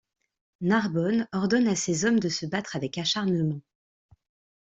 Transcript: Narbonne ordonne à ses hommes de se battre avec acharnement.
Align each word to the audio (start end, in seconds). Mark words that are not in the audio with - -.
Narbonne 0.61 1.27
ordonne 1.31 1.67
à 1.67 1.75
ses 1.75 2.05
hommes 2.05 2.19
de 2.19 2.27
se 2.27 2.47
battre 2.47 2.75
avec 2.75 2.97
acharnement. 2.97 3.61